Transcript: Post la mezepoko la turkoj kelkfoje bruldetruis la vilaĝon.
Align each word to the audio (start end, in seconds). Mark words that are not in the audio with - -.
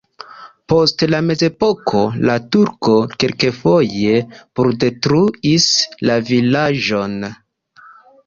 Post 0.71 1.03
la 1.13 1.17
mezepoko 1.25 1.99
la 2.29 2.37
turkoj 2.55 2.95
kelkfoje 3.23 4.15
bruldetruis 4.59 5.67
la 6.11 6.15
vilaĝon. 6.31 7.15